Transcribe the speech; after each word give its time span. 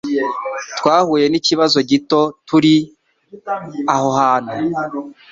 Twahuye 0.77 1.25
nikibazo 1.29 1.77
gito 1.89 2.21
turi 2.47 2.75
uo 3.95 4.11
hantu. 4.19 4.55